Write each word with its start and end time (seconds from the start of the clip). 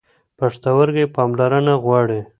پښتورګي 0.39 1.05
پاملرنه 1.15 1.73
غواړي. 1.83 2.21